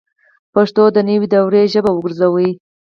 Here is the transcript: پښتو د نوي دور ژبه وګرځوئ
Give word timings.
پښتو 0.53 0.83
د 0.95 0.97
نوي 1.09 1.27
دور 1.33 1.53
ژبه 1.73 1.91
وګرځوئ 1.93 2.49